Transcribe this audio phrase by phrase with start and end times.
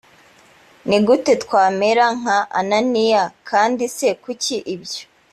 [0.87, 5.03] ni gute twamera nka ananiya kandi se kuki ibyo